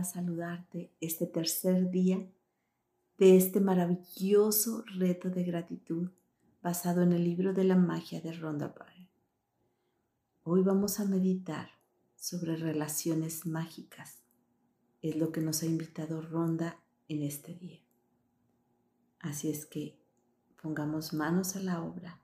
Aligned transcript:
para 0.00 0.12
saludarte 0.12 0.94
este 1.02 1.26
tercer 1.26 1.90
día 1.90 2.26
de 3.18 3.36
este 3.36 3.60
maravilloso 3.60 4.82
reto 4.96 5.28
de 5.28 5.44
gratitud 5.44 6.08
basado 6.62 7.02
en 7.02 7.12
el 7.12 7.22
libro 7.22 7.52
de 7.52 7.64
la 7.64 7.76
magia 7.76 8.22
de 8.22 8.32
Rhonda 8.32 8.68
Byrne. 8.68 9.10
Hoy 10.42 10.62
vamos 10.62 11.00
a 11.00 11.04
meditar 11.04 11.68
sobre 12.16 12.56
relaciones 12.56 13.44
mágicas. 13.44 14.22
Es 15.02 15.16
lo 15.16 15.32
que 15.32 15.42
nos 15.42 15.62
ha 15.62 15.66
invitado 15.66 16.22
Rhonda 16.22 16.82
en 17.06 17.22
este 17.22 17.54
día. 17.54 17.82
Así 19.18 19.50
es 19.50 19.66
que 19.66 20.00
pongamos 20.62 21.12
manos 21.12 21.56
a 21.56 21.60
la 21.60 21.82
obra 21.82 22.22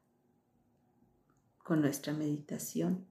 con 1.58 1.82
nuestra 1.82 2.14
meditación, 2.14 3.06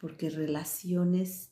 porque 0.00 0.30
relaciones 0.30 1.50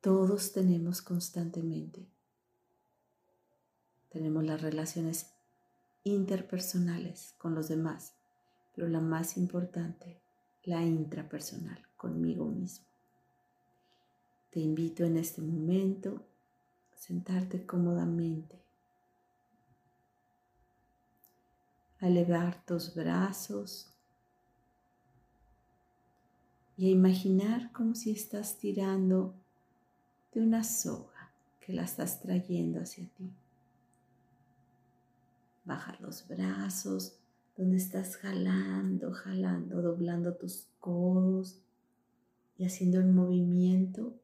todos 0.00 0.52
tenemos 0.52 1.02
constantemente. 1.02 2.06
Tenemos 4.10 4.44
las 4.44 4.62
relaciones 4.62 5.32
interpersonales 6.04 7.34
con 7.38 7.54
los 7.54 7.68
demás, 7.68 8.14
pero 8.74 8.88
la 8.88 9.00
más 9.00 9.36
importante, 9.36 10.20
la 10.64 10.82
intrapersonal, 10.82 11.84
conmigo 11.96 12.46
mismo. 12.46 12.86
Te 14.50 14.60
invito 14.60 15.04
en 15.04 15.16
este 15.16 15.42
momento 15.42 16.24
a 16.94 16.96
sentarte 16.96 17.66
cómodamente, 17.66 18.62
a 22.00 22.06
elevar 22.06 22.64
tus 22.64 22.94
brazos 22.94 23.90
y 26.76 26.86
a 26.86 26.90
imaginar 26.90 27.72
como 27.72 27.96
si 27.96 28.12
estás 28.12 28.56
tirando 28.56 29.34
de 30.32 30.40
una 30.40 30.64
soga 30.64 31.30
que 31.60 31.72
la 31.72 31.82
estás 31.82 32.20
trayendo 32.20 32.80
hacia 32.80 33.06
ti. 33.16 33.30
Baja 35.64 35.96
los 36.00 36.26
brazos 36.26 37.16
donde 37.56 37.76
estás 37.76 38.16
jalando, 38.16 39.12
jalando, 39.12 39.82
doblando 39.82 40.34
tus 40.34 40.66
codos 40.80 41.58
y 42.56 42.64
haciendo 42.64 43.00
el 43.00 43.08
movimiento 43.08 44.14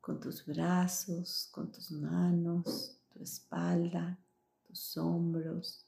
con 0.00 0.20
tus 0.20 0.44
brazos, 0.44 1.48
con 1.52 1.70
tus 1.70 1.90
manos, 1.92 2.98
tu 3.12 3.22
espalda, 3.22 4.18
tus 4.66 4.96
hombros, 4.96 5.86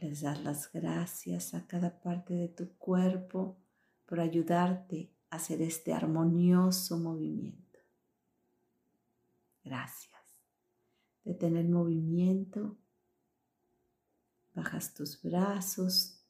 les 0.00 0.22
das 0.22 0.42
las 0.42 0.72
gracias 0.72 1.52
a 1.52 1.66
cada 1.66 2.00
parte 2.00 2.32
de 2.32 2.48
tu 2.48 2.70
cuerpo 2.78 3.56
por 4.06 4.18
ayudarte 4.18 5.10
hacer 5.30 5.62
este 5.62 5.92
armonioso 5.92 6.98
movimiento. 6.98 7.78
Gracias. 9.64 10.10
De 11.24 11.34
tener 11.34 11.68
movimiento, 11.68 12.76
bajas 14.54 14.94
tus 14.94 15.22
brazos 15.22 16.24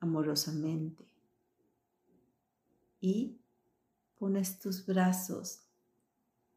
amorosamente 0.00 1.04
y 3.00 3.40
pones 4.18 4.58
tus 4.58 4.86
brazos, 4.86 5.64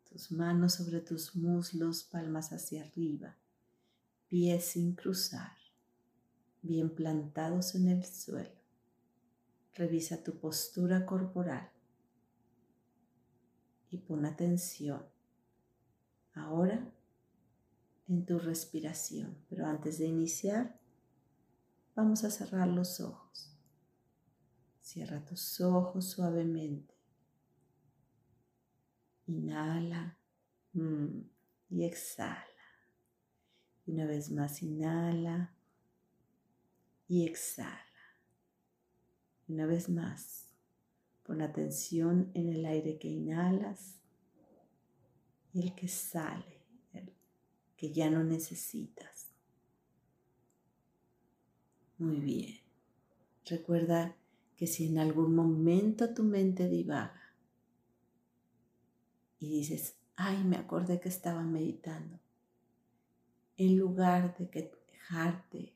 tus 0.09 0.31
manos 0.31 0.75
sobre 0.75 1.01
tus 1.01 1.35
muslos, 1.35 2.03
palmas 2.03 2.53
hacia 2.53 2.83
arriba, 2.83 3.37
pies 4.27 4.65
sin 4.65 4.93
cruzar 4.93 5.57
bien 6.61 6.93
plantados 6.93 7.75
en 7.75 7.87
el 7.87 8.05
suelo. 8.05 8.61
Revisa 9.73 10.23
tu 10.23 10.37
postura 10.39 11.05
corporal 11.05 11.71
y 13.91 13.97
pon 13.97 14.25
atención 14.25 15.05
ahora 16.33 16.91
en 18.07 18.25
tu 18.25 18.39
respiración. 18.39 19.37
Pero 19.49 19.65
antes 19.65 19.99
de 19.99 20.07
iniciar, 20.07 20.79
vamos 21.95 22.23
a 22.23 22.31
cerrar 22.31 22.67
los 22.67 22.99
ojos. 23.01 23.57
Cierra 24.79 25.23
tus 25.23 25.61
ojos 25.61 26.09
suavemente. 26.09 26.95
Inhala 29.27 30.17
mm, 30.73 31.19
y 31.69 31.85
exhala. 31.85 32.45
Y 33.85 33.91
una 33.91 34.05
vez 34.05 34.31
más, 34.31 34.61
inhala 34.63 35.53
y 37.07 37.27
exhala. 37.27 37.77
Una 39.47 39.65
vez 39.65 39.89
más, 39.89 40.50
pon 41.31 41.41
atención 41.41 42.29
en 42.33 42.49
el 42.49 42.65
aire 42.65 42.97
que 42.97 43.07
inhalas 43.07 43.95
y 45.53 45.61
el 45.61 45.73
que 45.73 45.87
sale, 45.87 46.59
el 46.91 47.13
que 47.77 47.93
ya 47.93 48.09
no 48.09 48.21
necesitas. 48.21 49.29
Muy 51.97 52.19
bien. 52.19 52.59
Recuerda 53.45 54.17
que 54.57 54.67
si 54.67 54.87
en 54.87 54.99
algún 54.99 55.33
momento 55.33 56.13
tu 56.13 56.23
mente 56.23 56.67
divaga 56.67 57.33
y 59.39 59.51
dices, 59.51 59.95
ay, 60.17 60.43
me 60.43 60.57
acordé 60.57 60.99
que 60.99 61.07
estaba 61.07 61.43
meditando, 61.43 62.19
en 63.55 63.77
lugar 63.77 64.37
de 64.37 64.49
que 64.49 64.69
dejarte 64.91 65.73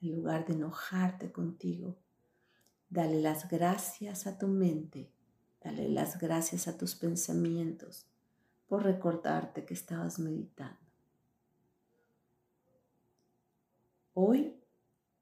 en 0.00 0.16
lugar 0.16 0.44
de 0.46 0.54
enojarte 0.54 1.30
contigo, 1.30 1.96
dale 2.96 3.20
las 3.20 3.46
gracias 3.50 4.26
a 4.26 4.38
tu 4.38 4.48
mente, 4.48 5.12
dale 5.62 5.90
las 5.90 6.18
gracias 6.18 6.66
a 6.66 6.78
tus 6.78 6.94
pensamientos 6.94 8.06
por 8.68 8.84
recordarte 8.84 9.66
que 9.66 9.74
estabas 9.74 10.18
meditando. 10.18 10.80
Hoy 14.14 14.58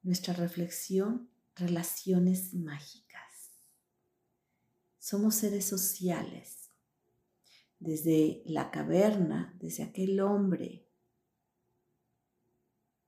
nuestra 0.02 0.34
reflexión, 0.34 1.28
relaciones 1.56 2.54
mágicas. 2.54 3.50
Somos 5.00 5.34
seres 5.34 5.64
sociales. 5.64 6.70
Desde 7.80 8.44
la 8.46 8.70
caverna, 8.70 9.52
desde 9.58 9.82
aquel 9.82 10.20
hombre 10.20 10.86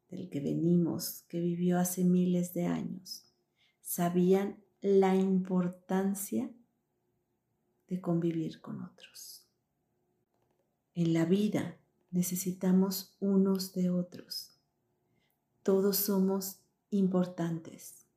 del 0.08 0.28
que 0.28 0.40
venimos, 0.40 1.22
que 1.28 1.40
vivió 1.40 1.78
hace 1.78 2.02
miles 2.02 2.52
de 2.52 2.66
años, 2.66 3.25
sabían 3.86 4.60
la 4.80 5.14
importancia 5.14 6.52
de 7.86 8.00
convivir 8.00 8.60
con 8.60 8.82
otros. 8.82 9.46
En 10.92 11.12
la 11.12 11.24
vida 11.24 11.78
necesitamos 12.10 13.16
unos 13.20 13.74
de 13.74 13.90
otros. 13.90 14.58
Todos 15.62 15.98
somos 15.98 16.62
importantes. 16.90 18.08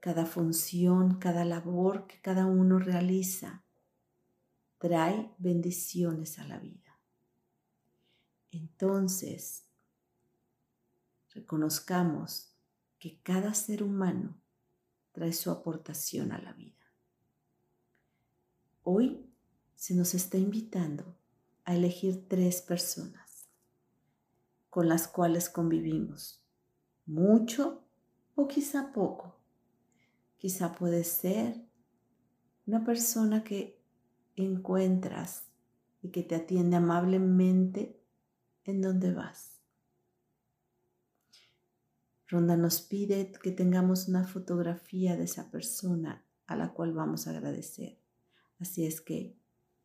Cada 0.00 0.24
función, 0.24 1.18
cada 1.18 1.44
labor 1.44 2.06
que 2.06 2.18
cada 2.22 2.46
uno 2.46 2.78
realiza 2.78 3.64
trae 4.78 5.30
bendiciones 5.36 6.38
a 6.38 6.44
la 6.44 6.58
vida. 6.58 6.98
Entonces, 8.50 9.66
reconozcamos 11.34 12.54
que 12.98 13.20
cada 13.22 13.52
ser 13.52 13.82
humano 13.82 14.40
trae 15.16 15.32
su 15.32 15.50
aportación 15.50 16.30
a 16.30 16.38
la 16.38 16.52
vida. 16.52 16.92
Hoy 18.82 19.24
se 19.74 19.94
nos 19.94 20.12
está 20.12 20.36
invitando 20.36 21.16
a 21.64 21.74
elegir 21.74 22.28
tres 22.28 22.60
personas 22.60 23.48
con 24.68 24.90
las 24.90 25.08
cuales 25.08 25.48
convivimos, 25.48 26.44
mucho 27.06 27.82
o 28.34 28.46
quizá 28.46 28.92
poco. 28.92 29.40
Quizá 30.36 30.74
puede 30.74 31.02
ser 31.02 31.64
una 32.66 32.84
persona 32.84 33.42
que 33.42 33.82
encuentras 34.34 35.44
y 36.02 36.10
que 36.10 36.24
te 36.24 36.34
atiende 36.34 36.76
amablemente 36.76 37.98
en 38.64 38.82
donde 38.82 39.14
vas 39.14 39.55
Ronda 42.28 42.56
nos 42.56 42.80
pide 42.80 43.30
que 43.40 43.52
tengamos 43.52 44.08
una 44.08 44.24
fotografía 44.24 45.16
de 45.16 45.24
esa 45.24 45.50
persona 45.50 46.24
a 46.46 46.56
la 46.56 46.72
cual 46.72 46.92
vamos 46.92 47.26
a 47.26 47.30
agradecer. 47.30 48.00
Así 48.58 48.84
es 48.84 49.00
que 49.00 49.36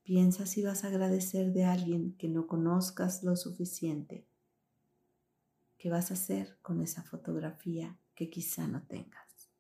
piensa 0.04 0.48
si 0.48 0.64
vas 0.64 0.84
a 0.84 0.88
agradecer 0.88 1.54
de 1.54 1.66
alguien 1.66 2.16
que 2.18 2.28
no 2.28 2.48
conozcas 2.48 3.24
lo 3.24 3.36
suficiente. 3.36 4.26
¿Qué 5.78 5.90
vas 5.92 6.10
a 6.10 6.16
hacer 6.16 6.58
con 6.64 6.82
esa 6.82 7.04
fotografía 7.04 8.00
que 8.16 8.30
quizá 8.32 8.68
no 8.68 8.82
tengas? 8.88 9.52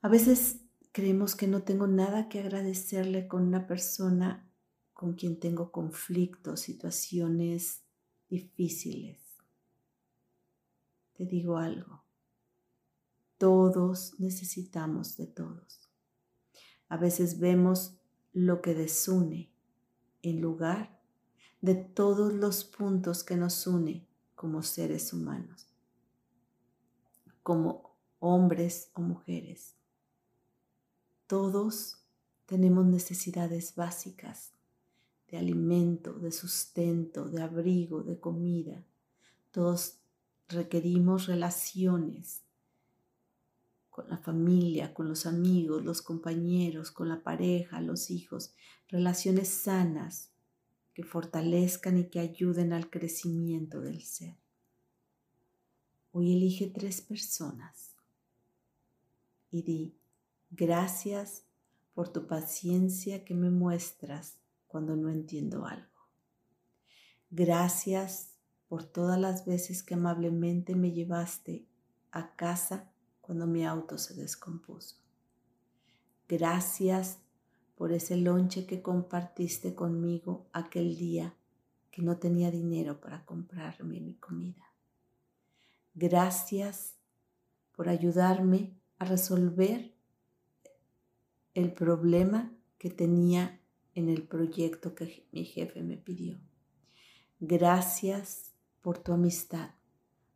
A 0.00 0.08
veces 0.08 0.62
creemos 0.90 1.36
que 1.36 1.46
no 1.46 1.62
tengo 1.62 1.86
nada 1.86 2.28
que 2.28 2.40
agradecerle 2.40 3.28
con 3.28 3.42
una 3.44 3.68
persona 3.68 4.48
con 4.92 5.14
quien 5.14 5.38
tengo 5.38 5.70
conflictos, 5.70 6.60
situaciones 6.60 7.82
difíciles 8.28 9.21
te 11.22 11.26
digo 11.26 11.56
algo. 11.56 12.02
Todos 13.38 14.18
necesitamos 14.18 15.16
de 15.16 15.28
todos. 15.28 15.88
A 16.88 16.96
veces 16.96 17.38
vemos 17.38 17.94
lo 18.32 18.60
que 18.60 18.74
desune 18.74 19.52
en 20.22 20.40
lugar 20.40 21.00
de 21.60 21.76
todos 21.76 22.32
los 22.32 22.64
puntos 22.64 23.22
que 23.22 23.36
nos 23.36 23.68
une 23.68 24.04
como 24.34 24.64
seres 24.64 25.12
humanos, 25.12 25.68
como 27.44 27.94
hombres 28.18 28.90
o 28.94 29.00
mujeres. 29.00 29.76
Todos 31.28 31.98
tenemos 32.46 32.84
necesidades 32.86 33.76
básicas 33.76 34.50
de 35.28 35.38
alimento, 35.38 36.14
de 36.14 36.32
sustento, 36.32 37.28
de 37.28 37.42
abrigo, 37.42 38.02
de 38.02 38.18
comida. 38.18 38.84
Todos 39.52 40.01
requerimos 40.52 41.26
relaciones 41.26 42.42
con 43.90 44.08
la 44.08 44.16
familia, 44.16 44.94
con 44.94 45.08
los 45.08 45.26
amigos, 45.26 45.84
los 45.84 46.00
compañeros, 46.00 46.90
con 46.90 47.08
la 47.08 47.22
pareja, 47.22 47.80
los 47.80 48.10
hijos, 48.10 48.54
relaciones 48.88 49.48
sanas 49.48 50.30
que 50.94 51.04
fortalezcan 51.04 51.98
y 51.98 52.08
que 52.08 52.20
ayuden 52.20 52.72
al 52.72 52.88
crecimiento 52.88 53.80
del 53.80 54.02
ser. 54.02 54.36
Hoy 56.10 56.32
elige 56.32 56.68
tres 56.68 57.00
personas 57.00 57.94
y 59.50 59.62
di, 59.62 59.98
gracias 60.50 61.44
por 61.94 62.10
tu 62.10 62.26
paciencia 62.26 63.24
que 63.24 63.34
me 63.34 63.50
muestras 63.50 64.38
cuando 64.66 64.96
no 64.96 65.10
entiendo 65.10 65.66
algo. 65.66 65.88
Gracias 67.30 68.31
por 68.72 68.84
todas 68.84 69.20
las 69.20 69.44
veces 69.44 69.82
que 69.82 69.92
amablemente 69.92 70.74
me 70.74 70.92
llevaste 70.92 71.66
a 72.10 72.34
casa 72.36 72.90
cuando 73.20 73.46
mi 73.46 73.66
auto 73.66 73.98
se 73.98 74.14
descompuso. 74.14 74.96
Gracias 76.26 77.18
por 77.74 77.92
ese 77.92 78.16
lonche 78.16 78.64
que 78.64 78.80
compartiste 78.80 79.74
conmigo 79.74 80.46
aquel 80.54 80.96
día 80.96 81.34
que 81.90 82.00
no 82.00 82.16
tenía 82.16 82.50
dinero 82.50 82.98
para 82.98 83.26
comprarme 83.26 84.00
mi 84.00 84.14
comida. 84.14 84.72
Gracias 85.92 86.94
por 87.72 87.90
ayudarme 87.90 88.72
a 88.96 89.04
resolver 89.04 89.92
el 91.52 91.74
problema 91.74 92.50
que 92.78 92.88
tenía 92.88 93.60
en 93.94 94.08
el 94.08 94.22
proyecto 94.22 94.94
que 94.94 95.28
mi 95.30 95.44
jefe 95.44 95.82
me 95.82 95.98
pidió. 95.98 96.40
Gracias 97.38 98.51
por 98.82 98.98
tu 98.98 99.12
amistad, 99.12 99.70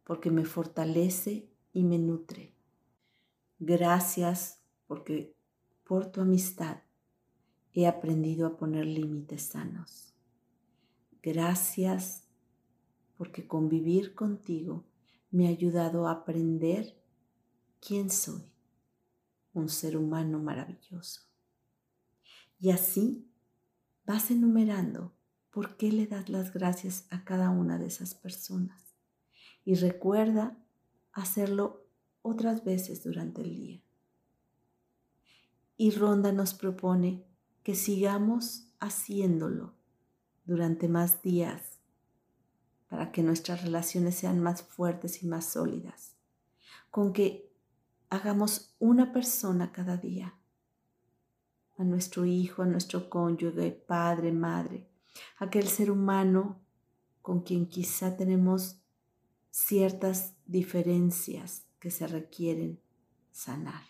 porque 0.05 0.31
me 0.31 0.45
fortalece 0.45 1.51
y 1.73 1.85
me 1.85 1.99
nutre. 1.99 2.55
Gracias 3.59 4.63
porque 4.87 5.37
por 5.85 6.11
tu 6.11 6.21
amistad 6.21 6.83
he 7.73 7.87
aprendido 7.87 8.47
a 8.47 8.57
poner 8.57 8.87
límites 8.87 9.43
sanos. 9.43 10.15
Gracias 11.23 12.25
porque 13.17 13.47
convivir 13.47 14.15
contigo 14.15 14.85
me 15.31 15.47
ha 15.47 15.51
ayudado 15.51 16.07
a 16.07 16.13
aprender 16.13 17.03
quién 17.81 18.11
soy, 18.11 18.43
un 19.53 19.69
ser 19.69 19.97
humano 19.97 20.39
maravilloso. 20.39 21.23
Y 22.59 22.71
así 22.71 23.29
vas 24.07 24.31
enumerando 24.31 25.13
por 25.57 25.79
qué 25.79 25.91
le 25.91 26.07
das 26.07 26.29
las 26.29 26.53
gracias 26.53 27.07
a 27.09 27.25
cada 27.25 27.49
una 27.49 27.79
de 27.79 27.87
esas 27.87 28.15
personas. 28.15 28.95
Y 29.65 29.77
recuerda 29.77 30.55
hacerlo 31.15 31.87
otras 32.21 32.63
veces 32.63 33.03
durante 33.03 33.41
el 33.41 33.57
día. 33.57 33.83
Y 35.79 35.93
Ronda 35.93 36.31
nos 36.31 36.53
propone 36.53 37.25
que 37.63 37.75
sigamos 37.75 38.69
haciéndolo 38.81 39.73
durante 40.45 40.89
más 40.89 41.23
días 41.23 41.79
para 42.91 43.11
que 43.11 43.23
nuestras 43.23 43.63
relaciones 43.63 44.15
sean 44.15 44.41
más 44.41 44.61
fuertes 44.63 45.23
y 45.23 45.27
más 45.27 45.47
sólidas. 45.47 46.17
Con 46.91 47.15
que 47.15 47.51
hagamos 48.11 48.77
una 48.79 49.11
persona 49.11 49.73
cada 49.73 49.97
día 49.97 50.35
a 51.79 51.85
nuestro 51.85 52.27
hijo, 52.27 52.61
a 52.61 52.67
nuestro 52.67 53.09
cónyuge, 53.09 53.71
padre, 53.71 54.33
madre, 54.33 54.91
aquel 55.39 55.67
ser 55.69 55.91
humano 55.91 56.61
con 57.23 57.43
quien 57.43 57.67
quizá 57.67 58.17
tenemos 58.17 58.81
ciertas 59.51 60.35
diferencias 60.47 61.67
que 61.81 61.91
se 61.91 62.07
requieren 62.07 62.81
sanar. 63.33 63.83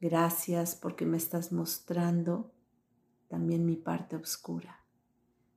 Gracias 0.00 0.76
porque 0.76 1.06
me 1.06 1.16
estás 1.16 1.52
mostrando 1.52 2.52
también 3.28 3.66
mi 3.66 3.76
parte 3.76 4.16
oscura, 4.16 4.84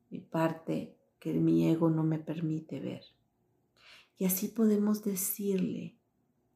mi 0.09 0.19
parte 0.19 0.97
que 1.19 1.33
mi 1.33 1.69
ego 1.69 1.89
no 1.89 2.03
me 2.03 2.19
permite 2.19 2.79
ver. 2.79 3.03
Y 4.17 4.25
así 4.25 4.47
podemos 4.47 5.03
decirle 5.03 5.99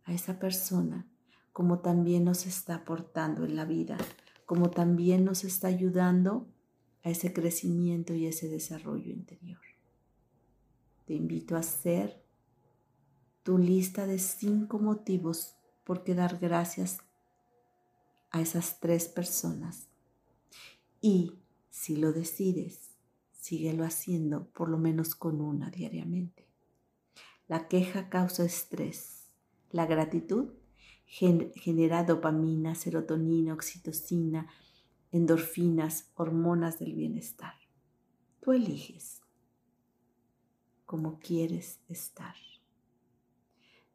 a 0.03 0.13
esa 0.13 0.39
persona 0.39 1.07
como 1.53 1.79
también 1.79 2.25
nos 2.25 2.45
está 2.45 2.75
aportando 2.75 3.45
en 3.45 3.55
la 3.55 3.65
vida, 3.65 3.97
como 4.45 4.71
también 4.71 5.23
nos 5.23 5.43
está 5.43 5.67
ayudando 5.67 6.47
a 7.05 7.11
ese 7.11 7.31
crecimiento 7.31 8.15
y 8.15 8.25
ese 8.25 8.49
desarrollo 8.49 9.11
interior. 9.11 9.61
Te 11.05 11.13
invito 11.13 11.55
a 11.55 11.59
hacer 11.59 12.19
tu 13.43 13.59
lista 13.59 14.07
de 14.07 14.17
cinco 14.17 14.79
motivos 14.79 15.53
por 15.83 16.03
qué 16.03 16.15
dar 16.15 16.39
gracias 16.39 16.97
a 18.31 18.41
esas 18.41 18.79
tres 18.79 19.07
personas. 19.07 19.85
Y 20.99 21.33
si 21.69 21.95
lo 21.95 22.11
decides, 22.11 22.89
síguelo 23.39 23.85
haciendo 23.85 24.47
por 24.47 24.67
lo 24.67 24.79
menos 24.79 25.13
con 25.13 25.41
una 25.41 25.69
diariamente. 25.69 26.47
La 27.47 27.67
queja 27.67 28.09
causa 28.09 28.43
estrés. 28.43 29.27
La 29.69 29.85
gratitud 29.85 30.53
genera 31.05 32.03
dopamina, 32.03 32.73
serotonina, 32.73 33.53
oxitocina, 33.53 34.47
endorfinas, 35.15 36.11
hormonas 36.15 36.77
del 36.77 36.93
bienestar. 36.93 37.53
Tú 38.41 38.51
eliges 38.51 39.21
cómo 40.85 41.19
quieres 41.19 41.79
estar. 41.87 42.35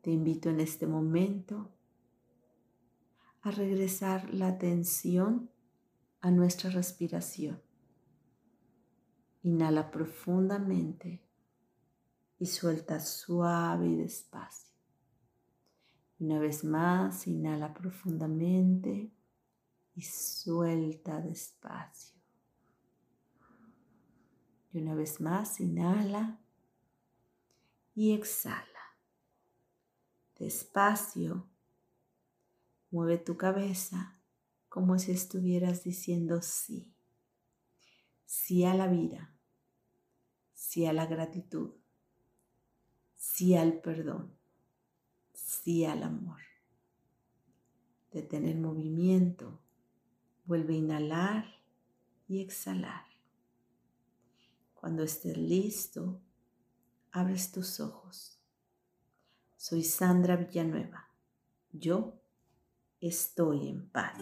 Te 0.01 0.11
invito 0.11 0.49
en 0.49 0.61
este 0.61 0.87
momento 0.87 1.71
a 3.43 3.51
regresar 3.51 4.33
la 4.33 4.49
atención 4.49 5.51
a 6.23 6.31
nuestra 6.31 6.71
respiración. 6.71 7.61
Inhala 9.43 9.91
profundamente 9.91 11.23
y 12.39 12.47
suelta 12.47 12.99
suave 12.99 13.89
y 13.89 13.97
despacio. 13.97 14.71
Una 16.19 16.39
vez 16.39 16.65
más, 16.65 17.27
inhala 17.27 17.75
profundamente 17.75 19.13
y 20.01 20.03
suelta 20.03 21.21
despacio. 21.21 22.19
Y 24.73 24.79
una 24.79 24.95
vez 24.95 25.21
más, 25.21 25.61
inhala 25.61 26.41
y 27.95 28.15
exhala. 28.15 28.97
Despacio, 30.39 31.47
mueve 32.91 33.19
tu 33.19 33.37
cabeza 33.37 34.19
como 34.71 34.99
si 34.99 35.13
estuvieras 35.13 35.85
diciendo 35.85 36.41
sí. 36.41 36.95
Sí 38.25 38.65
a 38.65 38.75
la 38.75 38.87
vida, 38.87 39.35
sí 40.55 40.87
a 40.87 40.93
la 40.93 41.05
gratitud, 41.05 41.75
sí 43.17 43.55
al 43.55 43.81
perdón 43.81 44.41
sí 45.51 45.85
al 45.85 46.03
amor. 46.03 46.41
Detén 48.13 48.47
el 48.47 48.59
movimiento. 48.59 49.61
Vuelve 50.51 50.75
a 50.75 50.79
inhalar 50.79 51.45
y 52.27 52.41
exhalar. 52.41 53.05
Cuando 54.75 55.05
estés 55.05 55.37
listo, 55.37 56.21
abres 57.13 57.53
tus 57.53 57.79
ojos. 57.79 58.43
Soy 59.57 59.85
Sandra 59.85 60.35
Villanueva. 60.35 61.09
Yo 61.71 62.21
estoy 63.01 63.69
en 63.69 63.91
paz. 63.91 64.19